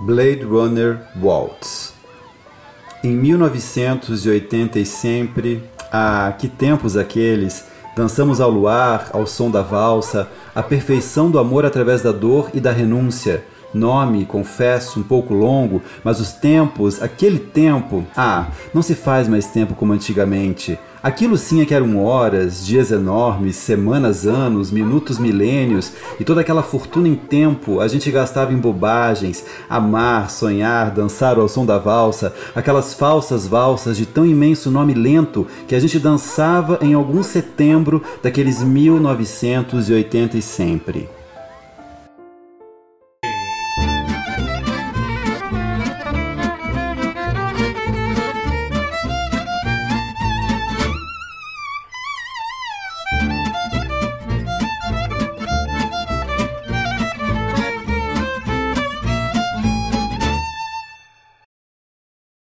[0.00, 1.94] Blade Runner Waltz.
[3.02, 7.66] Em 1980 e sempre, ah, que tempos aqueles!
[7.96, 12.58] Dançamos ao luar, ao som da valsa, a perfeição do amor através da dor e
[12.58, 13.44] da renúncia.
[13.74, 19.46] Nome, confesso, um pouco longo, mas os tempos, aquele tempo, ah, não se faz mais
[19.46, 20.78] tempo como antigamente.
[21.04, 26.62] Aquilo sim é que eram horas, dias enormes, semanas, anos, minutos, milênios, e toda aquela
[26.62, 32.32] fortuna em tempo a gente gastava em bobagens, amar, sonhar, dançar ao som da valsa,
[32.54, 38.02] aquelas falsas valsas de tão imenso nome lento que a gente dançava em algum setembro
[38.22, 41.23] daqueles 1980 e sempre.